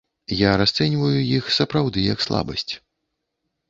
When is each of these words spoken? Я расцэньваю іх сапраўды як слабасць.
Я 0.39 0.51
расцэньваю 0.61 1.19
іх 1.37 1.53
сапраўды 1.59 2.09
як 2.13 2.19
слабасць. 2.29 2.69